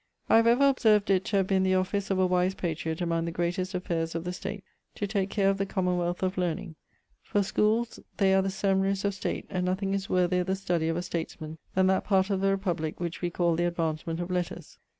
[0.29, 3.25] I have ever observ'd it to have been the office of a wise patriot among
[3.25, 4.63] the greatest affaires of the state
[4.95, 6.73] to take care of the commonwealth of learning,
[7.21, 10.97] for schooles they are the seminaries of state and nothing is worthier the study of
[10.97, 14.79] a statesman then that part of the republick which wee call the advancement of letters.